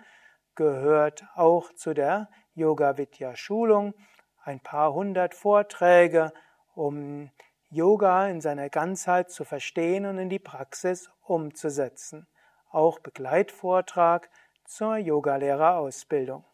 [0.55, 3.93] gehört auch zu der Yoga Vidya Schulung
[4.41, 6.31] ein paar hundert Vorträge,
[6.73, 7.29] um
[7.69, 12.27] Yoga in seiner Ganzheit zu verstehen und in die Praxis umzusetzen.
[12.71, 14.29] Auch Begleitvortrag
[14.65, 16.45] zur Yogalehrerausbildung.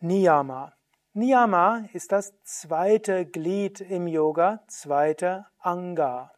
[0.00, 0.72] Niyama.
[1.12, 6.32] Niyama ist das zweite Glied im Yoga, zweite Anga.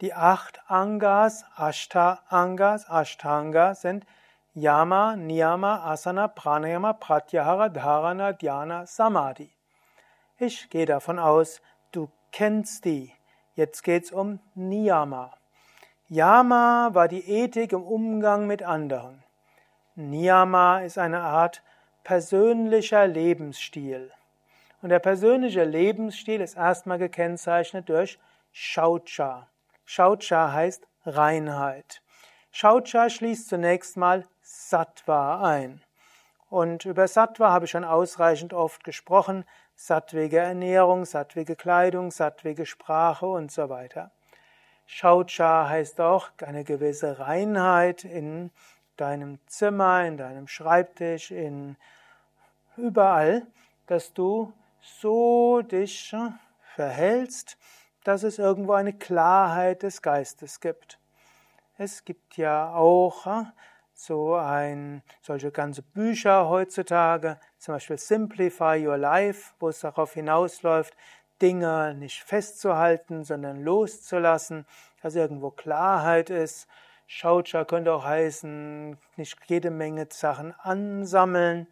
[0.00, 4.06] Die acht Angas, Ashta Angas, Ashtanga sind
[4.54, 9.54] Yama, Niyama, Asana, Pranayama, Pratyahara, Dharana, Dhyana, Samadhi.
[10.38, 11.60] Ich gehe davon aus,
[12.32, 13.12] kennst die.
[13.54, 15.32] Jetzt geht's um Niyama.
[16.08, 19.22] Yama war die Ethik im Umgang mit anderen.
[19.94, 21.62] Niyama ist eine Art
[22.04, 24.10] persönlicher Lebensstil.
[24.82, 28.18] Und der persönliche Lebensstil ist erstmal gekennzeichnet durch
[28.52, 29.46] Shaucha.
[29.84, 32.02] Shaucha heißt Reinheit.
[32.50, 35.82] Shaucha schließt zunächst mal Sattva ein.
[36.48, 39.44] Und über Sattva habe ich schon ausreichend oft gesprochen.
[39.82, 44.10] Sattwige Ernährung, sattwige Kleidung, sattwige Sprache und so weiter.
[44.84, 48.50] Shaucha heißt auch eine gewisse Reinheit in
[48.98, 51.78] deinem Zimmer, in deinem Schreibtisch, in
[52.76, 53.46] überall,
[53.86, 54.52] dass du
[54.82, 56.14] so dich
[56.74, 57.56] verhältst,
[58.04, 60.98] dass es irgendwo eine Klarheit des Geistes gibt.
[61.78, 63.46] Es gibt ja auch
[64.04, 70.96] so ein, solche ganze Bücher heutzutage, zum Beispiel Simplify Your Life, wo es darauf hinausläuft,
[71.42, 74.66] Dinge nicht festzuhalten, sondern loszulassen,
[75.02, 76.68] dass irgendwo Klarheit ist.
[77.06, 81.66] Shaucha könnte auch heißen, nicht jede Menge Sachen ansammeln.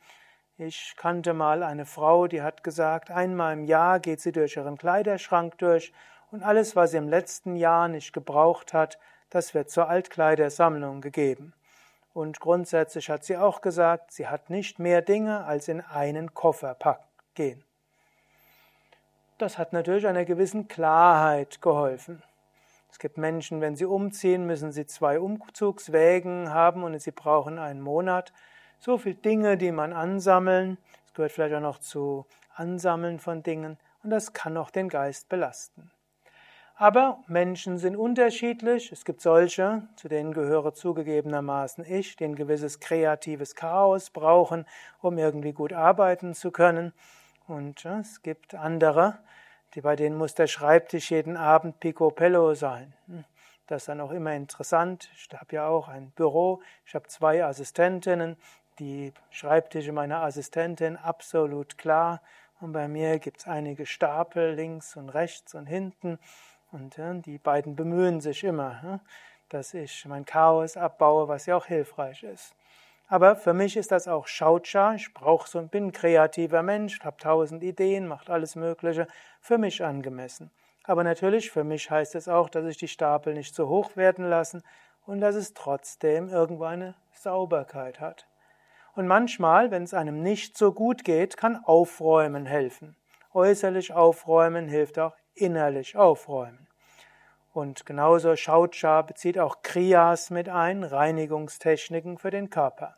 [0.57, 4.77] Ich kannte mal eine Frau, die hat gesagt, einmal im Jahr geht sie durch ihren
[4.77, 5.93] Kleiderschrank durch
[6.31, 8.99] und alles, was sie im letzten Jahr nicht gebraucht hat,
[9.31, 11.55] das wird zur Altkleidersammlung gegeben.
[12.19, 16.77] Und grundsätzlich hat sie auch gesagt, sie hat nicht mehr Dinge als in einen Koffer
[17.35, 17.63] gehen.
[19.39, 22.21] Das hat natürlich einer gewissen Klarheit geholfen.
[22.91, 27.81] Es gibt Menschen, wenn sie umziehen, müssen sie zwei Umzugswägen haben und sie brauchen einen
[27.81, 28.33] Monat.
[28.81, 30.77] So viele Dinge, die man ansammeln.
[31.07, 35.29] Es gehört vielleicht auch noch zu Ansammeln von Dingen und das kann auch den Geist
[35.29, 35.93] belasten.
[36.81, 38.93] Aber Menschen sind unterschiedlich.
[38.93, 44.65] Es gibt solche, zu denen gehöre zugegebenermaßen ich, die ein gewisses kreatives Chaos brauchen,
[45.01, 46.93] um irgendwie gut arbeiten zu können.
[47.49, 49.19] Und es gibt andere,
[49.75, 52.95] die, bei denen muss der Schreibtisch jeden Abend picobello sein.
[53.67, 55.11] Das ist dann auch immer interessant.
[55.17, 56.63] Ich habe ja auch ein Büro.
[56.87, 58.37] Ich habe zwei Assistentinnen.
[58.79, 62.23] Die Schreibtische meiner Assistentin absolut klar.
[62.61, 66.21] Und bei mir gibt es einige Stapel links und rechts und hinten.
[66.71, 66.97] Und
[67.27, 69.01] die beiden bemühen sich immer,
[69.49, 72.55] dass ich mein Chaos abbaue, was ja auch hilfreich ist.
[73.11, 74.95] Aber für mich ist das auch Schautscha.
[74.95, 79.07] Ich brauche so, bin ein kreativer Mensch, habe tausend Ideen, macht alles Mögliche,
[79.41, 80.51] für mich angemessen.
[80.85, 84.29] Aber natürlich, für mich heißt es auch, dass ich die Stapel nicht zu hoch werden
[84.29, 84.63] lassen
[85.07, 88.27] und dass es trotzdem irgendwo eine Sauberkeit hat.
[88.95, 92.95] Und manchmal, wenn es einem nicht so gut geht, kann Aufräumen helfen.
[93.33, 96.67] Äußerlich aufräumen hilft auch innerlich aufräumen.
[97.53, 102.97] Und genauso Shaucha bezieht auch Kriyas mit ein, Reinigungstechniken für den Körper.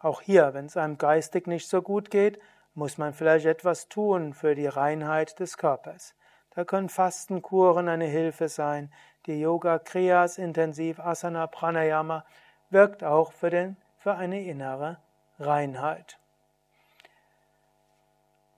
[0.00, 2.38] Auch hier, wenn es einem geistig nicht so gut geht,
[2.74, 6.14] muss man vielleicht etwas tun für die Reinheit des Körpers.
[6.54, 8.92] Da können Fastenkuren eine Hilfe sein.
[9.26, 12.24] Die Yoga Kriyas intensiv Asana Pranayama
[12.70, 14.98] wirkt auch für, den, für eine innere
[15.38, 16.18] Reinheit.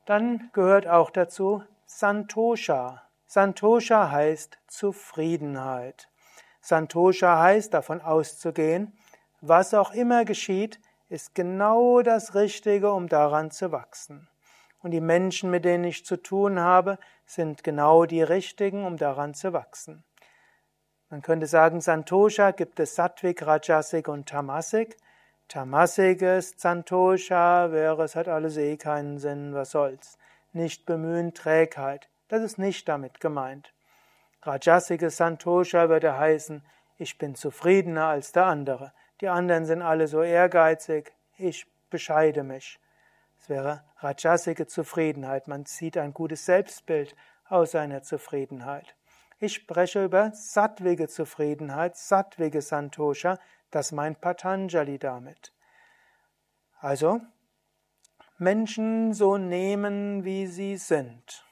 [0.06, 3.02] Dann gehört auch dazu Santosha.
[3.26, 6.08] Santosha heißt Zufriedenheit.
[6.62, 8.96] Santosha heißt davon auszugehen,
[9.40, 14.28] was auch immer geschieht, ist genau das Richtige, um daran zu wachsen.
[14.78, 16.96] Und die Menschen, mit denen ich zu tun habe,
[17.26, 20.04] sind genau die richtigen, um daran zu wachsen.
[21.10, 24.96] Man könnte sagen, Santosha gibt es Sattvik, Rajasik und Tamasik.
[25.48, 30.16] Tamasik ist Santosha, wäre es hat alles eh keinen Sinn, was soll's.
[30.52, 32.08] Nicht bemühen, Trägheit.
[32.28, 33.72] Das ist nicht damit gemeint.
[34.42, 36.64] Rajasike Santosha würde heißen,
[36.96, 38.92] ich bin zufriedener als der andere.
[39.20, 42.78] Die anderen sind alle so ehrgeizig, ich bescheide mich.
[43.38, 45.48] Es wäre Rajasike Zufriedenheit.
[45.48, 47.16] Man sieht ein gutes Selbstbild
[47.48, 48.94] aus seiner Zufriedenheit.
[49.38, 53.38] Ich spreche über sattwige Zufriedenheit, sattwige Santosha,
[53.70, 55.52] das meint Patanjali damit.
[56.80, 57.20] Also,
[58.40, 61.44] Menschen so nehmen, wie sie sind,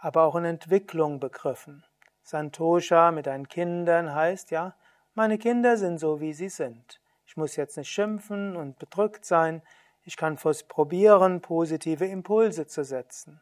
[0.00, 1.84] aber auch in Entwicklung begriffen.
[2.24, 4.74] Santosha mit deinen Kindern heißt ja,
[5.14, 7.00] meine Kinder sind so, wie sie sind.
[7.24, 9.62] Ich muss jetzt nicht schimpfen und bedrückt sein.
[10.02, 10.36] Ich kann
[10.66, 13.40] probieren, positive Impulse zu setzen.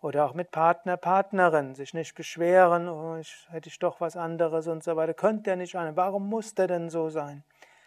[0.00, 4.66] Oder auch mit Partner, Partnerin, sich nicht beschweren, oh, ich, hätte ich doch was anderes
[4.66, 5.14] und so weiter.
[5.14, 5.94] Könnte der nicht an?
[5.94, 7.44] Warum muss der denn so sein?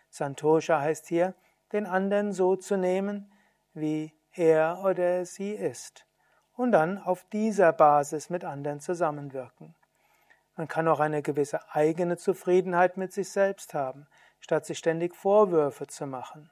[0.10, 1.34] Santosha heißt hier,
[1.74, 3.31] den anderen so zu nehmen,
[3.73, 6.06] wie er oder sie ist.
[6.53, 9.75] Und dann auf dieser Basis mit anderen zusammenwirken.
[10.56, 14.07] Man kann auch eine gewisse eigene Zufriedenheit mit sich selbst haben,
[14.39, 16.51] statt sich ständig Vorwürfe zu machen.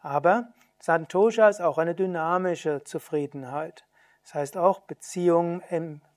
[0.00, 0.48] Aber
[0.78, 3.84] Santosha ist auch eine dynamische Zufriedenheit.
[4.22, 5.62] Das heißt auch, Beziehung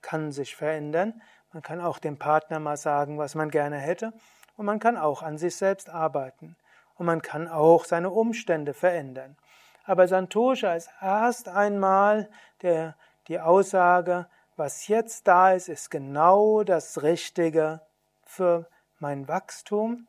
[0.01, 1.21] kann sich verändern.
[1.51, 4.13] Man kann auch dem Partner mal sagen, was man gerne hätte.
[4.55, 6.55] Und man kann auch an sich selbst arbeiten.
[6.95, 9.35] Und man kann auch seine Umstände verändern.
[9.83, 12.30] Aber Santosha ist erst einmal
[12.62, 12.95] der,
[13.27, 17.81] die Aussage, was jetzt da ist, ist genau das Richtige
[18.24, 18.68] für
[19.00, 20.07] mein Wachstum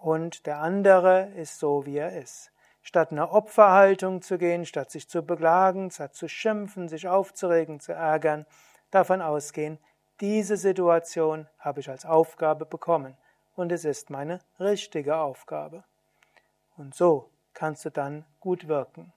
[0.00, 2.52] und der andere ist so, wie er ist.
[2.82, 7.92] Statt einer Opferhaltung zu gehen, statt sich zu beklagen, statt zu schimpfen, sich aufzuregen, zu
[7.92, 8.46] ärgern,
[8.90, 9.78] davon ausgehen,
[10.20, 13.16] diese Situation habe ich als Aufgabe bekommen
[13.56, 15.84] und es ist meine richtige Aufgabe.
[16.76, 17.30] Und so
[17.60, 19.12] kannst du dann gut wirken.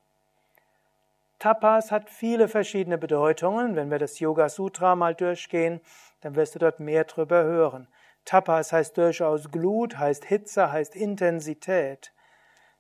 [1.39, 3.77] Tapas hat viele verschiedene Bedeutungen.
[3.77, 5.79] Wenn wir das Yoga Sutra mal durchgehen,
[6.19, 7.87] dann wirst du dort mehr drüber hören.
[8.25, 12.11] Tapas heißt durchaus Glut, heißt Hitze, heißt Intensität.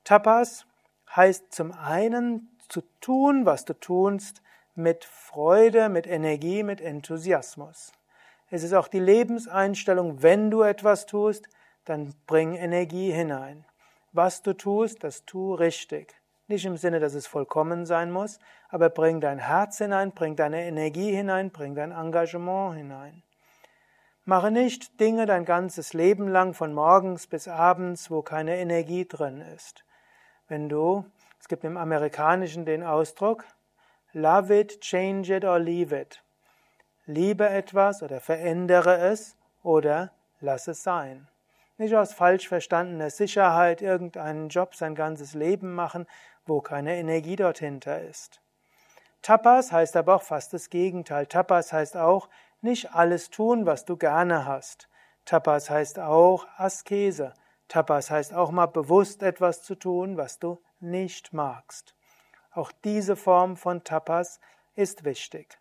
[0.03, 0.65] Tapas
[1.15, 4.41] heißt zum einen zu tun, was du tunst,
[4.75, 7.93] mit Freude, mit Energie, mit Enthusiasmus.
[8.49, 11.47] Es ist auch die Lebenseinstellung, wenn du etwas tust,
[11.85, 13.63] dann bring Energie hinein.
[14.13, 16.15] Was du tust, das tu richtig.
[16.47, 18.37] Nicht im Sinne, dass es vollkommen sein muss,
[18.69, 23.23] aber bring dein Herz hinein, bring deine Energie hinein, bring dein Engagement hinein.
[24.23, 29.41] Mache nicht Dinge dein ganzes Leben lang von morgens bis abends, wo keine Energie drin
[29.41, 29.83] ist.
[30.47, 31.05] Wenn du,
[31.39, 33.45] es gibt im Amerikanischen den Ausdruck,
[34.11, 36.23] love it, change it or leave it.
[37.05, 41.27] Liebe etwas oder verändere es oder lass es sein.
[41.77, 46.05] Nicht aus falsch verstandener Sicherheit irgendeinen Job sein ganzes Leben machen,
[46.45, 48.41] wo keine Energie dorthinter ist.
[49.23, 51.25] Tapas heißt aber auch fast das Gegenteil.
[51.25, 52.29] Tapas heißt auch
[52.61, 54.89] nicht alles tun, was du gerne hast.
[55.25, 57.33] Tapas heißt auch Askese.
[57.69, 61.95] Tapas heißt auch mal bewusst etwas zu tun, was du nicht magst.
[62.51, 64.39] Auch diese Form von Tapas
[64.75, 65.57] ist wichtig.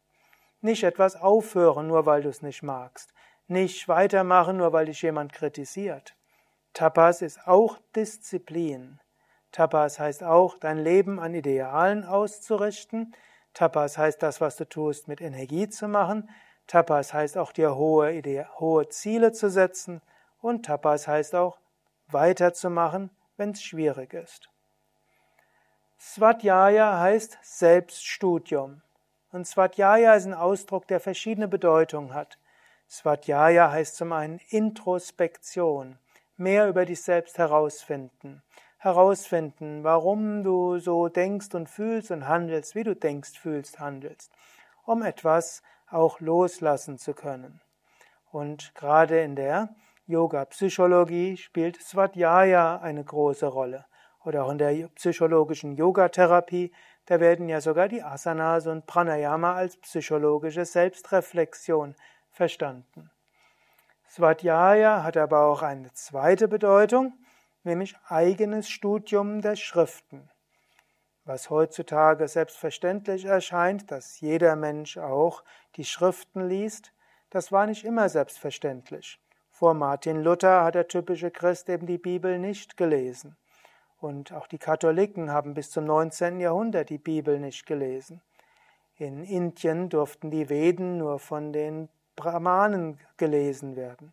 [0.60, 3.11] Nicht etwas aufhören, nur weil du es nicht magst.
[3.48, 6.14] Nicht weitermachen, nur weil dich jemand kritisiert.
[6.72, 9.00] Tapas ist auch Disziplin.
[9.50, 13.14] Tapas heißt auch, dein Leben an Idealen auszurichten.
[13.52, 16.30] Tapas heißt, das, was du tust, mit Energie zu machen.
[16.66, 20.00] Tapas heißt auch, dir hohe, Idee, hohe Ziele zu setzen.
[20.40, 21.58] Und Tapas heißt auch,
[22.06, 24.48] weiterzumachen, wenn es schwierig ist.
[25.98, 28.82] Svadhyaya heißt Selbststudium.
[29.30, 32.38] Und Svadhyaya ist ein Ausdruck, der verschiedene Bedeutungen hat.
[32.92, 35.98] Svadhyaya heißt zum einen Introspektion,
[36.36, 38.42] mehr über dich selbst herausfinden.
[38.76, 44.30] Herausfinden, warum du so denkst und fühlst und handelst, wie du denkst, fühlst, handelst,
[44.84, 47.62] um etwas auch loslassen zu können.
[48.30, 49.74] Und gerade in der
[50.06, 53.86] Yoga-Psychologie spielt Svadhyaya eine große Rolle.
[54.22, 56.72] Oder auch in der psychologischen Yogatherapie,
[57.06, 61.94] da werden ja sogar die Asanas und Pranayama als psychologische Selbstreflexion
[62.42, 63.08] verstanden.
[64.08, 67.14] Svadhyaya hat aber auch eine zweite Bedeutung,
[67.62, 70.28] nämlich eigenes Studium der Schriften.
[71.24, 75.44] Was heutzutage selbstverständlich erscheint, dass jeder Mensch auch
[75.76, 76.92] die Schriften liest,
[77.30, 79.20] das war nicht immer selbstverständlich.
[79.52, 83.36] Vor Martin Luther hat der typische Christ eben die Bibel nicht gelesen.
[84.00, 86.40] Und auch die Katholiken haben bis zum 19.
[86.40, 88.20] Jahrhundert die Bibel nicht gelesen.
[88.96, 94.12] In Indien durften die Veden nur von den Brahmanen gelesen werden.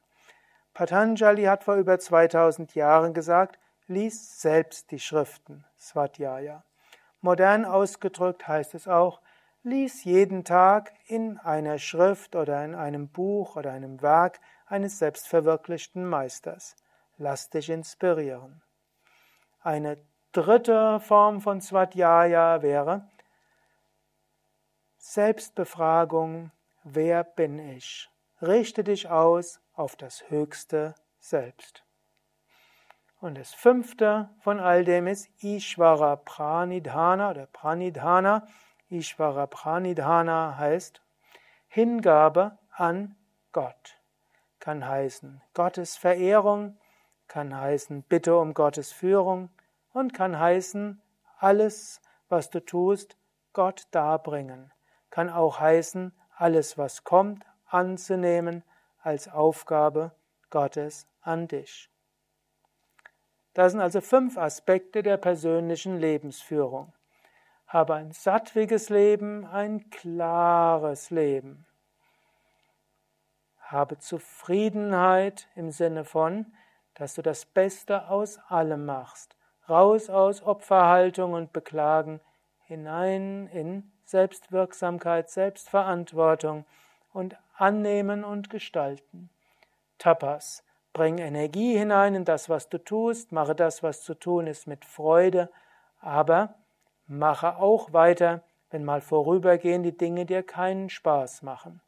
[0.74, 6.64] Patanjali hat vor über 2000 Jahren gesagt, lies selbst die Schriften, Swadhyaya.
[7.22, 9.20] Modern ausgedrückt heißt es auch,
[9.64, 16.06] lies jeden Tag in einer Schrift oder in einem Buch oder einem Werk eines selbstverwirklichten
[16.06, 16.76] Meisters.
[17.18, 18.62] Lass dich inspirieren.
[19.62, 19.98] Eine
[20.32, 23.10] dritte Form von Swadhyaya wäre
[24.98, 26.52] Selbstbefragung,
[26.84, 28.10] wer bin ich?
[28.42, 31.84] Richte dich aus auf das höchste Selbst.
[33.20, 38.48] Und das fünfte von all dem ist Ishvara Pranidhana oder Pranidhana.
[38.90, 41.02] Ishvara Pranidhana heißt
[41.68, 43.16] Hingabe an
[43.52, 43.98] Gott.
[44.60, 46.78] Kann heißen Gottes Verehrung,
[47.28, 49.50] kann heißen Bitte um Gottes Führung
[49.94, 51.02] und kann heißen
[51.38, 53.18] alles, was du tust,
[53.54, 54.72] Gott darbringen.
[55.10, 58.64] Kann auch heißen alles, was kommt, anzunehmen
[59.02, 60.12] als Aufgabe
[60.50, 61.90] Gottes an dich.
[63.54, 66.94] Das sind also fünf Aspekte der persönlichen Lebensführung.
[67.68, 71.68] Habe ein sattwiges Leben, ein klares Leben.
[73.60, 76.54] Habe Zufriedenheit im Sinne von,
[76.96, 79.36] dass du das Beste aus allem machst.
[79.68, 82.22] Raus aus Opferhaltung und Beklagen,
[82.64, 86.66] hinein in Selbstwirksamkeit, Selbstverantwortung
[87.14, 89.30] und Annehmen und Gestalten.
[90.00, 90.64] Tapas,
[90.94, 94.84] Bring Energie hinein in das, was du tust, mache das, was zu tun ist, mit
[94.84, 95.50] Freude,
[96.02, 96.56] aber
[97.06, 101.80] mache auch weiter, wenn mal vorübergehend die Dinge dir keinen Spaß machen.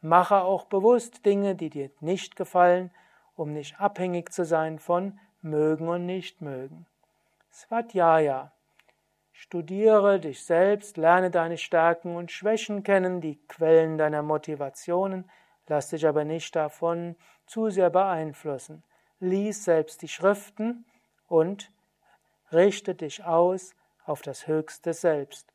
[0.00, 2.92] Mache auch bewusst Dinge, die dir nicht gefallen,
[3.34, 6.86] um nicht abhängig zu sein von mögen und nicht mögen.
[7.50, 8.53] Svadhyaya.
[9.34, 15.28] Studiere dich selbst, lerne deine Stärken und Schwächen kennen, die Quellen deiner Motivationen,
[15.66, 18.82] Lass dich aber nicht davon zu sehr beeinflussen.
[19.18, 20.84] Lies selbst die Schriften
[21.26, 21.72] und
[22.52, 23.74] richte dich aus
[24.04, 25.52] auf das höchste Selbst.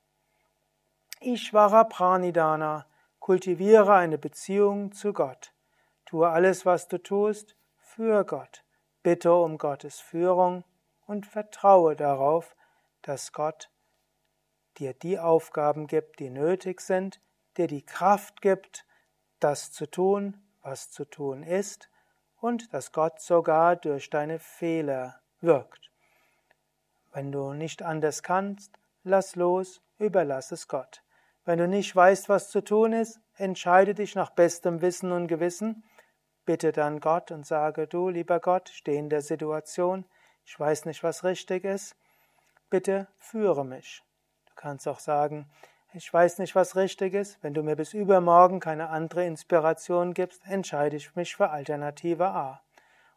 [1.21, 2.85] Ishvara Pranidana,
[3.19, 5.53] kultiviere eine Beziehung zu Gott.
[6.05, 8.63] Tue alles, was du tust, für Gott.
[9.03, 10.63] Bitte um Gottes Führung
[11.05, 12.55] und vertraue darauf,
[13.09, 13.71] dass Gott
[14.77, 17.19] dir die Aufgaben gibt, die nötig sind,
[17.57, 18.85] dir die Kraft gibt,
[19.39, 21.89] das zu tun, was zu tun ist,
[22.39, 25.89] und dass Gott sogar durch deine Fehler wirkt.
[27.11, 31.01] Wenn du nicht anders kannst, lass los, überlass es Gott.
[31.45, 35.83] Wenn du nicht weißt, was zu tun ist, entscheide dich nach bestem Wissen und Gewissen,
[36.45, 40.05] bitte dann Gott und sage, du, lieber Gott, steh in der Situation,
[40.45, 41.95] ich weiß nicht, was richtig ist,
[42.69, 44.03] bitte führe mich.
[44.45, 45.49] Du kannst auch sagen,
[45.93, 47.41] ich weiß nicht, was richtig ist.
[47.41, 52.61] Wenn du mir bis übermorgen keine andere Inspiration gibst, entscheide ich mich für Alternative A.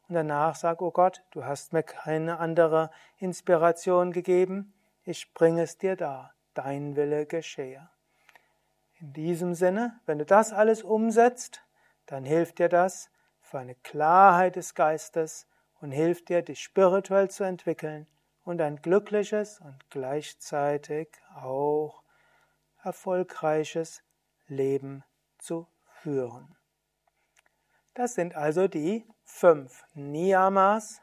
[0.08, 4.72] Und danach sag, oh Gott, du hast mir keine andere Inspiration gegeben.
[5.04, 6.34] Ich bringe es dir dar.
[6.54, 7.88] Dein Wille geschehe.
[9.00, 11.62] In diesem Sinne, wenn du das alles umsetzt,
[12.06, 15.46] dann hilft dir das für eine Klarheit des Geistes
[15.80, 18.06] und hilft dir, dich spirituell zu entwickeln
[18.44, 22.02] und ein glückliches und gleichzeitig auch
[22.82, 24.02] erfolgreiches
[24.46, 25.04] Leben
[25.38, 26.56] zu führen.
[27.94, 31.02] Das sind also die fünf Niyamas.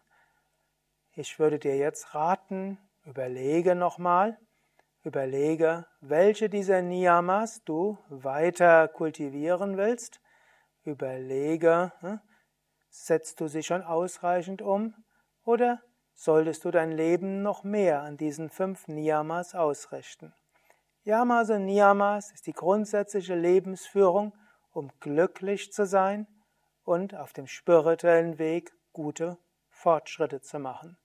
[1.13, 4.38] Ich würde dir jetzt raten, überlege nochmal,
[5.03, 10.19] überlege, welche dieser Niyamas du weiter kultivieren willst.
[10.84, 12.19] Überlege, hm,
[12.89, 14.96] setzt du sie schon ausreichend um
[15.43, 15.81] oder
[16.19, 20.33] solltest du dein Leben noch mehr an diesen fünf Niyamas ausrichten?
[21.05, 24.33] Yamas und Niyamas ist die grundsätzliche Lebensführung,
[24.73, 26.27] um glücklich zu sein
[26.83, 29.38] und auf dem spirituellen Weg gute
[29.69, 30.97] Fortschritte zu machen.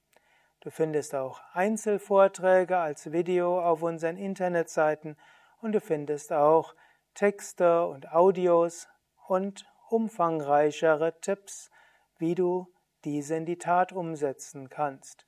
[0.58, 5.16] Du findest auch Einzelvorträge als Video auf unseren Internetseiten
[5.60, 6.74] und du findest auch
[7.14, 8.88] Texte und Audios
[9.28, 11.70] und umfangreichere Tipps,
[12.18, 12.66] wie du
[13.04, 15.24] diese in die Tat umsetzen kannst.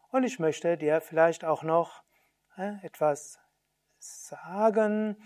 [0.09, 2.03] Und ich möchte dir vielleicht auch noch
[2.57, 3.39] äh, etwas
[3.99, 5.17] sagen.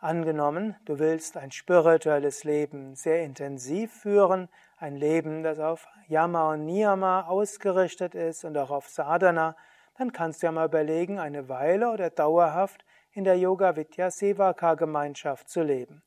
[0.00, 6.66] Angenommen, du willst ein spirituelles Leben sehr intensiv führen, ein Leben, das auf Yama und
[6.66, 9.56] Niyama ausgerichtet ist und auch auf Sadhana,
[9.96, 14.74] dann kannst du ja mal überlegen, eine Weile oder dauerhaft in der Yoga Vidya Sevaka
[14.74, 16.04] Gemeinschaft zu leben.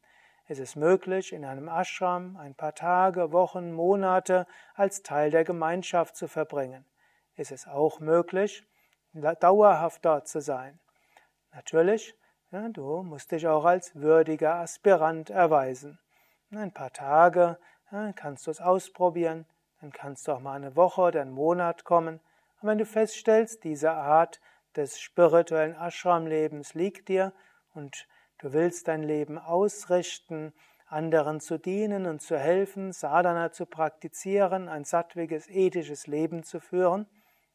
[0.47, 6.15] Es ist möglich, in einem Ashram ein paar Tage, Wochen, Monate als Teil der Gemeinschaft
[6.15, 6.85] zu verbringen.
[7.35, 8.65] Es ist auch möglich,
[9.41, 10.79] dauerhaft dort zu sein.
[11.53, 12.15] Natürlich,
[12.51, 15.99] ja, du musst dich auch als würdiger Aspirant erweisen.
[16.51, 17.57] Ein paar Tage
[17.91, 19.45] ja, kannst du es ausprobieren,
[19.79, 22.19] dann kannst du auch mal eine Woche oder einen Monat kommen.
[22.61, 24.41] Und wenn du feststellst, diese Art
[24.75, 27.33] des spirituellen Ashram-Lebens liegt dir
[27.73, 28.07] und
[28.39, 30.53] du willst dein Leben ausrichten,
[30.87, 37.07] anderen zu dienen und zu helfen, Sadhana zu praktizieren, ein sattwiges, ethisches Leben zu führen,